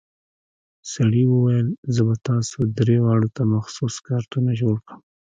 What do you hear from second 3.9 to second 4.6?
کارتونه